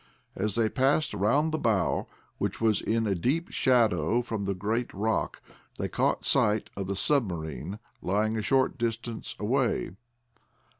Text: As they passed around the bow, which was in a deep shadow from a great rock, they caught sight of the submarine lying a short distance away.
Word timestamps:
As 0.35 0.55
they 0.55 0.67
passed 0.67 1.13
around 1.13 1.51
the 1.51 1.59
bow, 1.59 2.07
which 2.39 2.59
was 2.59 2.81
in 2.81 3.05
a 3.05 3.13
deep 3.13 3.51
shadow 3.51 4.23
from 4.23 4.49
a 4.49 4.55
great 4.55 4.91
rock, 4.95 5.43
they 5.77 5.87
caught 5.87 6.25
sight 6.25 6.71
of 6.75 6.87
the 6.87 6.95
submarine 6.95 7.77
lying 8.01 8.35
a 8.35 8.41
short 8.41 8.79
distance 8.79 9.35
away. 9.37 9.91